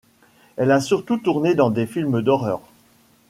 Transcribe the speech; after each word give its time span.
Elle 0.57 0.71
a 0.71 0.79
surtout 0.81 1.17
tourné 1.19 1.53
dans 1.53 1.69
des 1.69 1.85
films 1.85 2.23
d'horreur. 2.23 2.61